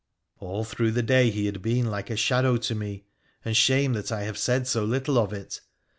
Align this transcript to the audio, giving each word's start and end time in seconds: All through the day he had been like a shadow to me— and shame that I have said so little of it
All 0.39 0.63
through 0.63 0.93
the 0.93 1.03
day 1.03 1.29
he 1.29 1.45
had 1.45 1.61
been 1.61 1.85
like 1.85 2.09
a 2.09 2.15
shadow 2.15 2.57
to 2.57 2.73
me— 2.73 3.05
and 3.45 3.55
shame 3.55 3.93
that 3.93 4.11
I 4.11 4.23
have 4.23 4.35
said 4.39 4.67
so 4.67 4.83
little 4.83 5.19
of 5.19 5.31
it 5.31 5.61